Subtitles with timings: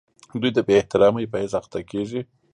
[0.41, 2.21] دوی د بې احترامۍ په حس اخته کیږي.